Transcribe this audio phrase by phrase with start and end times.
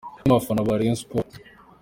[0.15, 1.35] Umwe mu bafana ba Rayon Sports.